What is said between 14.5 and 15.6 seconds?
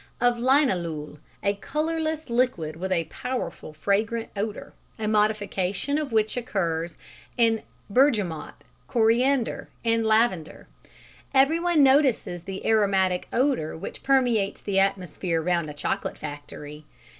the atmosphere